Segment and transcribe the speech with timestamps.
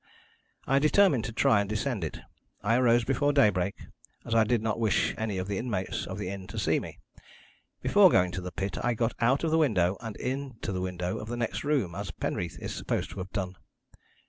[0.65, 2.21] I determined to try and descend it.
[2.63, 3.75] I arose before daybreak,
[4.25, 6.97] as I did not wish any of the inmates of the inn to see me.
[7.83, 11.19] Before going to the pit I got out of the window and into the window
[11.19, 13.57] of the next room, as Penreath is supposed to have done.